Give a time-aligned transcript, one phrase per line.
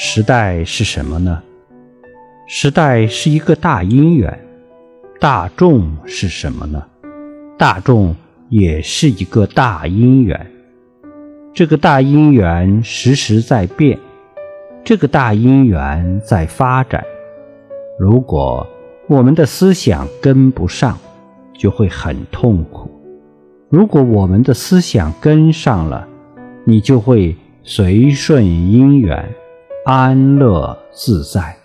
[0.00, 1.42] 时代是什么呢？
[2.46, 4.38] 时代是一个大因缘。
[5.18, 6.80] 大众是什么呢？
[7.58, 8.14] 大众
[8.48, 10.46] 也是一个大因缘。
[11.52, 13.98] 这个大因缘时时在变，
[14.84, 17.04] 这个大因缘在发展。
[17.98, 18.64] 如果
[19.08, 20.96] 我们的思想跟不上，
[21.52, 22.88] 就会很痛苦；
[23.68, 26.06] 如果我们的思想跟上了，
[26.64, 27.34] 你就会
[27.64, 29.28] 随顺因缘。
[29.88, 31.57] 安乐自在。